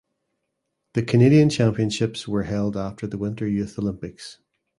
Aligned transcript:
The 0.95 1.03
Canadian 1.03 1.51
Championships 1.51 2.27
were 2.27 2.41
held 2.41 2.75
after 2.75 3.05
the 3.05 3.19
Winter 3.19 3.47
Youth 3.47 3.77
Olympics. 3.77 4.39